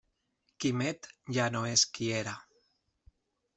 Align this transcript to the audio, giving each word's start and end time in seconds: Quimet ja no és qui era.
Quimet 0.63 1.09
ja 1.37 1.45
no 1.57 1.63
és 1.73 1.85
qui 1.99 2.11
era. 2.23 2.35